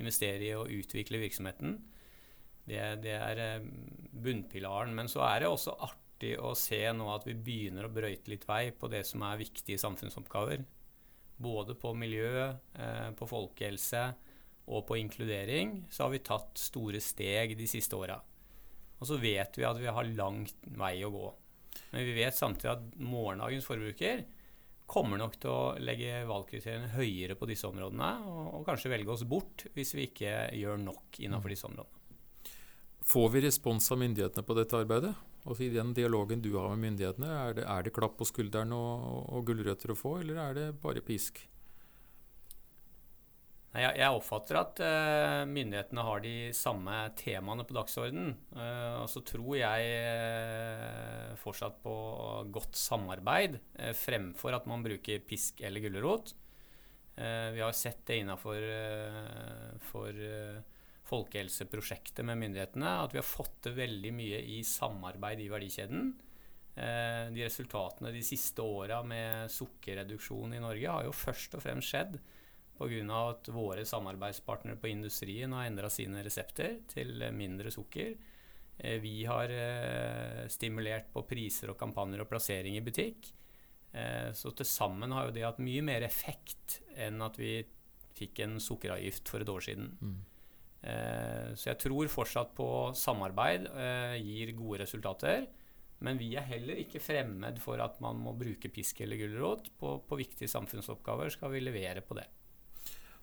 investere 0.00 0.46
i 0.46 0.54
og 0.56 0.70
utvikle 0.72 1.20
virksomheten. 1.20 1.76
Det, 2.68 2.80
det 3.02 3.16
er 3.16 3.42
eh, 3.42 3.66
bunnpilaren. 4.12 4.94
Men 4.94 5.10
så 5.10 5.24
er 5.26 5.42
det 5.42 5.50
også 5.50 5.76
artig 5.82 6.36
å 6.38 6.52
se 6.58 6.84
nå 6.94 7.08
at 7.14 7.26
vi 7.26 7.34
begynner 7.34 7.88
å 7.88 7.92
brøyte 7.92 8.30
litt 8.30 8.46
vei 8.48 8.68
på 8.76 8.90
det 8.92 9.04
som 9.08 9.24
er 9.26 9.40
viktige 9.40 9.80
samfunnsoppgaver. 9.82 10.64
Både 11.42 11.74
på 11.78 11.94
miljø, 11.98 12.52
eh, 12.78 13.08
på 13.18 13.28
folkehelse 13.28 14.04
og 14.70 14.84
på 14.86 14.98
inkludering 15.00 15.80
så 15.90 16.06
har 16.06 16.12
vi 16.12 16.22
tatt 16.22 16.60
store 16.60 17.00
steg 17.02 17.56
de 17.58 17.66
siste 17.66 17.98
åra. 17.98 18.20
Og 19.02 19.08
så 19.08 19.18
vet 19.18 19.58
vi 19.58 19.66
at 19.66 19.80
vi 19.82 19.90
har 19.90 20.12
langt 20.14 20.68
vei 20.78 21.00
å 21.02 21.10
gå. 21.10 21.24
Men 21.90 22.06
vi 22.06 22.14
vet 22.20 22.36
samtidig 22.36 22.70
at 22.76 23.00
morgendagens 23.00 23.66
forbruker 23.66 24.22
kommer 24.92 25.18
nok 25.18 25.38
til 25.40 25.50
å 25.50 25.74
legge 25.80 26.20
valgkriteriene 26.28 26.92
høyere 26.92 27.34
på 27.38 27.48
disse 27.48 27.66
områdene, 27.66 28.10
og, 28.28 28.44
og 28.58 28.66
kanskje 28.68 28.92
velge 28.92 29.14
oss 29.14 29.24
bort 29.28 29.66
hvis 29.74 29.94
vi 29.96 30.06
ikke 30.10 30.36
gjør 30.58 30.78
nok 30.84 31.18
innenfor 31.24 31.54
disse 31.54 31.66
områdene. 31.70 32.01
Får 33.04 33.28
vi 33.34 33.40
respons 33.42 33.90
av 33.92 33.98
myndighetene 33.98 34.46
på 34.46 34.56
dette 34.58 34.78
arbeidet? 34.78 35.14
Altså 35.42 35.66
I 35.66 35.72
den 35.74 35.90
dialogen 35.96 36.42
du 36.42 36.52
har 36.54 36.70
med 36.70 36.84
myndighetene, 36.86 37.30
er 37.34 37.56
det, 37.58 37.64
er 37.66 37.82
det 37.82 37.94
klapp 37.96 38.14
på 38.20 38.28
skulderen 38.28 38.74
og, 38.76 39.08
og 39.34 39.48
gulrøtter 39.48 39.90
å 39.90 39.98
få, 39.98 40.20
eller 40.22 40.38
er 40.38 40.58
det 40.58 40.68
bare 40.84 41.02
pisk? 41.02 41.42
Jeg, 43.72 43.94
jeg 43.96 44.12
oppfatter 44.12 44.58
at 44.60 44.80
uh, 44.84 45.42
myndighetene 45.48 46.02
har 46.04 46.20
de 46.20 46.34
samme 46.52 46.96
temaene 47.16 47.64
på 47.64 47.76
dagsordenen. 47.78 48.34
Uh, 48.52 49.00
og 49.00 49.08
så 49.08 49.22
tror 49.24 49.56
jeg 49.56 49.94
uh, 50.04 51.32
fortsatt 51.40 51.78
på 51.80 51.94
godt 52.52 52.76
samarbeid 52.76 53.56
fremfor 53.96 54.58
at 54.58 54.68
man 54.68 54.84
bruker 54.84 55.24
pisk 55.24 55.64
eller 55.64 55.80
gulrot. 55.82 56.34
vi 57.16 57.60
har 57.60 57.72
sett 57.76 58.06
det 58.06 58.22
innafor 58.22 58.62
for, 59.84 60.16
folkehelseprosjektet 61.12 62.24
med 62.26 62.40
myndighetene 62.40 62.98
at 63.04 63.14
vi 63.14 63.20
har 63.20 63.28
fått 63.28 63.58
til 63.66 63.76
veldig 63.76 64.12
mye 64.16 64.42
i 64.54 64.60
samarbeid 64.66 65.42
i 65.44 65.50
verdikjeden. 65.52 66.12
Eh, 66.72 67.26
de 67.34 67.44
resultatene 67.44 68.12
de 68.14 68.22
siste 68.24 68.64
åra 68.64 69.02
med 69.04 69.50
sukkerreduksjon 69.52 70.56
i 70.56 70.62
Norge 70.62 70.94
har 70.94 71.04
jo 71.04 71.16
først 71.16 71.58
og 71.58 71.64
fremst 71.66 71.92
skjedd 71.92 72.16
pga. 72.78 73.18
at 73.28 73.48
våre 73.52 73.84
samarbeidspartnere 73.84 74.80
på 74.80 74.88
industrien 74.88 75.52
har 75.52 75.68
endra 75.68 75.90
sine 75.92 76.24
resepter 76.24 76.80
til 76.88 77.20
mindre 77.32 77.70
sukker. 77.70 78.16
Eh, 78.78 78.98
vi 78.98 79.24
har 79.28 79.52
eh, 79.52 80.48
stimulert 80.48 81.12
på 81.12 81.26
priser 81.28 81.70
og 81.70 81.78
kampanjer 81.78 82.24
og 82.24 82.30
plassering 82.32 82.76
i 82.76 82.84
butikk. 82.84 83.34
Så 84.32 84.48
til 84.56 84.64
sammen 84.64 85.12
har 85.12 85.26
jo 85.26 85.32
det 85.36 85.42
hatt 85.44 85.58
mye 85.60 85.82
mer 85.84 86.00
effekt 86.00 86.78
enn 86.96 87.20
at 87.20 87.36
vi 87.36 87.58
fikk 88.16 88.38
en 88.40 88.54
sukkeravgift 88.56 89.28
for 89.28 89.44
et 89.44 89.50
år 89.52 89.66
siden. 89.66 89.90
Mm. 90.00 90.14
Eh, 90.82 91.54
så 91.54 91.70
jeg 91.70 91.80
tror 91.84 92.10
fortsatt 92.10 92.54
på 92.58 92.68
samarbeid 92.98 93.68
eh, 93.70 94.16
gir 94.18 94.54
gode 94.58 94.82
resultater. 94.82 95.46
Men 96.02 96.18
vi 96.18 96.32
er 96.34 96.48
heller 96.48 96.80
ikke 96.82 97.02
fremmed 97.02 97.60
for 97.62 97.78
at 97.82 98.00
man 98.02 98.18
må 98.18 98.34
bruke 98.34 98.70
pisk 98.74 99.04
eller 99.04 99.20
gulrot. 99.20 99.70
På, 99.78 100.00
på 100.02 100.18
viktige 100.18 100.50
samfunnsoppgaver 100.50 101.30
skal 101.30 101.54
vi 101.54 101.62
levere 101.62 102.02
på 102.02 102.18
det. 102.18 102.26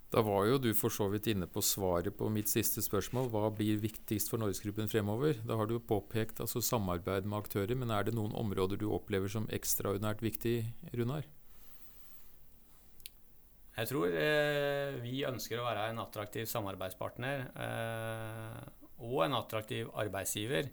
Da 0.09 0.23
var 0.25 0.47
jo 0.47 0.57
du 0.57 0.71
for 0.73 0.89
så 0.89 1.05
vidt 1.11 1.27
inne 1.29 1.45
på 1.45 1.61
svaret 1.61 2.15
på 2.17 2.31
mitt 2.33 2.49
siste 2.49 2.81
spørsmål. 2.81 3.27
Hva 3.29 3.51
blir 3.53 3.81
viktigst 3.83 4.31
for 4.31 4.41
Norgesgruppen 4.41 4.89
fremover? 4.89 5.37
Da 5.45 5.59
har 5.59 5.69
du 5.69 5.75
påpekt 5.77 6.41
altså, 6.41 6.63
samarbeid 6.65 7.27
med 7.29 7.43
aktører, 7.43 7.75
men 7.77 7.93
er 7.93 8.07
det 8.07 8.15
noen 8.17 8.33
områder 8.33 8.81
du 8.81 8.87
opplever 8.89 9.29
som 9.29 9.45
ekstraordinært 9.53 10.23
viktig, 10.25 10.63
Runar? 10.97 11.29
Jeg 13.79 13.87
tror 13.87 14.11
eh, 14.11 14.97
vi 14.99 15.21
ønsker 15.23 15.61
å 15.61 15.65
være 15.69 15.87
en 15.87 16.01
attraktiv 16.03 16.49
samarbeidspartner 16.51 17.45
eh, 17.63 18.63
og 19.07 19.21
en 19.23 19.37
attraktiv 19.37 19.91
arbeidsgiver. 20.03 20.67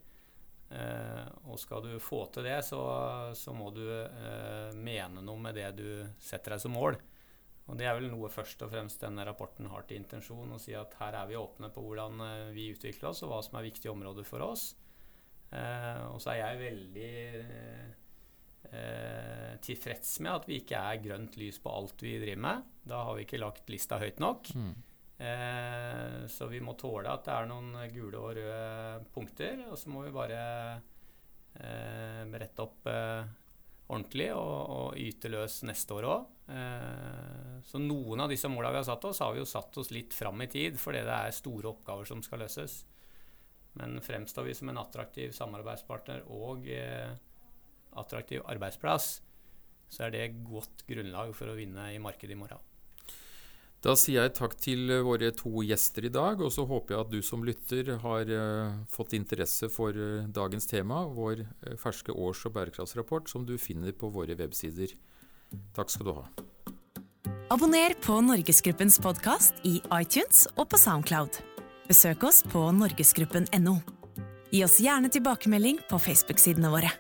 Eh, 0.75 1.27
og 1.47 1.61
skal 1.63 1.85
du 1.85 1.93
få 2.03 2.25
til 2.35 2.49
det, 2.49 2.59
så, 2.67 2.81
så 3.39 3.55
må 3.55 3.71
du 3.75 3.85
eh, 3.87 4.75
mene 4.75 5.23
noe 5.23 5.39
med 5.39 5.55
det 5.55 5.69
du 5.79 5.87
setter 6.19 6.57
deg 6.57 6.65
som 6.65 6.75
mål. 6.75 6.99
Og 7.67 7.79
Det 7.79 7.87
er 7.87 7.95
vel 7.99 8.11
noe 8.11 8.31
først 8.31 8.61
og 8.63 8.73
fremst 8.75 9.03
denne 9.03 9.25
rapporten 9.27 9.71
har 9.71 9.87
til 9.87 10.01
intensjon. 10.01 10.55
Å 10.55 10.63
si 10.63 10.75
at 10.79 10.99
her 10.99 11.19
er 11.19 11.31
vi 11.31 11.39
åpne 11.39 11.71
på 11.75 11.87
hvordan 11.87 12.27
eh, 12.27 12.51
vi 12.57 12.73
utvikler 12.75 13.13
oss, 13.13 13.23
og 13.23 13.31
hva 13.31 13.39
som 13.47 13.61
er 13.61 13.69
viktige 13.69 13.95
områder 13.95 14.27
for 14.27 14.43
oss. 14.47 14.73
Eh, 15.55 16.03
og 16.11 16.19
så 16.23 16.35
er 16.35 16.43
jeg 16.43 16.63
veldig 16.65 17.15
tilfreds 19.65 20.19
med 20.25 20.33
at 20.33 20.47
vi 20.49 20.61
ikke 20.61 20.79
er 20.79 21.01
grønt 21.03 21.39
lys 21.41 21.59
på 21.63 21.73
alt 21.73 22.03
vi 22.05 22.19
driver 22.23 22.43
med. 22.45 22.69
Da 22.87 23.03
har 23.09 23.17
vi 23.17 23.25
ikke 23.27 23.41
lagt 23.41 23.71
lista 23.73 23.99
høyt 24.03 24.21
nok. 24.23 24.51
Mm. 24.55 24.75
Eh, 25.17 26.27
så 26.29 26.47
vi 26.47 26.61
må 26.61 26.75
tåle 26.77 27.09
at 27.09 27.25
det 27.25 27.33
er 27.33 27.49
noen 27.49 27.73
gule 27.95 28.21
og 28.21 28.37
røde 28.37 29.07
punkter, 29.15 29.65
og 29.71 29.79
så 29.81 29.93
må 29.93 30.05
vi 30.05 30.13
bare 30.15 30.41
eh, 31.57 32.23
rette 32.37 32.65
opp 32.65 32.89
eh, 32.93 33.25
ordentlig 33.87 34.29
og, 34.35 34.57
og 34.77 34.99
yte 35.01 35.31
løs 35.33 35.63
neste 35.69 35.97
år 35.97 36.09
òg. 36.11 36.27
Eh, 36.53 37.55
så 37.67 37.81
noen 37.81 38.27
av 38.27 38.31
disse 38.31 38.51
måla 38.53 38.75
vi 38.75 38.83
har 38.83 38.89
satt 38.89 39.09
oss, 39.09 39.23
har 39.25 39.33
vi 39.33 39.41
jo 39.41 39.49
satt 39.49 39.81
oss 39.81 39.93
litt 39.95 40.15
fram 40.15 40.43
i 40.45 40.51
tid 40.53 40.77
fordi 40.81 41.03
det 41.07 41.17
er 41.17 41.39
store 41.39 41.73
oppgaver 41.73 42.09
som 42.09 42.21
skal 42.25 42.45
løses. 42.45 42.83
Men 43.77 43.99
fremstår 44.05 44.47
vi 44.47 44.55
som 44.57 44.69
en 44.73 44.81
attraktiv 44.81 45.33
samarbeidspartner 45.37 46.29
og 46.33 46.69
eh, 46.73 47.17
attraktiv 47.99 48.45
arbeidsplass, 48.47 49.21
så 49.89 50.07
er 50.07 50.15
det 50.15 50.25
godt 50.47 50.87
grunnlag 50.89 51.35
for 51.37 51.51
å 51.51 51.59
vinne 51.59 51.93
i 51.95 52.01
markedet 52.03 52.35
i 52.35 52.41
morgen. 52.41 52.63
Da 53.85 53.93
sier 53.99 54.25
jeg 54.25 54.35
takk 54.35 54.57
til 54.59 54.89
eh, 54.91 55.05
våre 55.05 55.29
to 55.37 55.63
gjester 55.63 56.09
i 56.09 56.11
dag, 56.11 56.41
og 56.43 56.51
så 56.51 56.65
håper 56.67 56.97
jeg 56.97 57.05
at 57.05 57.13
du 57.13 57.21
som 57.23 57.45
lytter 57.47 57.93
har 58.03 58.33
uh, 58.33 58.79
fått 58.91 59.15
interesse 59.15 59.69
for 59.71 59.95
uh, 59.95 60.25
dagens 60.27 60.67
tema, 60.67 61.05
vår 61.13 61.45
uh, 61.45 61.77
ferske 61.79 62.11
års- 62.11 62.47
og 62.49 62.57
bærekraftsrapport, 62.57 63.31
som 63.31 63.45
du 63.47 63.55
finner 63.61 63.95
på 63.95 64.11
våre 64.11 64.35
websider. 64.39 64.97
Takk 65.77 65.93
skal 65.93 66.09
du 66.09 66.15
ha. 66.17 66.27
Abonner 67.55 67.95
på 68.03 68.19
Norgesgruppens 68.27 68.99
podkast 68.99 69.61
i 69.69 69.77
iTunes 69.95 70.49
og 70.57 70.73
på 70.73 70.81
Soundcloud. 70.83 71.39
Besøk 71.87 72.27
oss 72.27 72.43
på 72.51 72.65
norgesgruppen.no. 72.75 73.77
Gi 74.51 74.65
oss 74.67 74.81
gjerne 74.83 75.13
tilbakemelding 75.15 75.79
på 75.87 76.01
Facebook-sidene 76.03 76.73
våre. 76.73 76.91